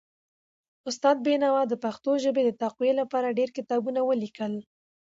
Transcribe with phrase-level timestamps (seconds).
[0.89, 4.53] استاد بینوا د پښتو ژبې د تقويي لپاره ډېر کتابونه ولیکل.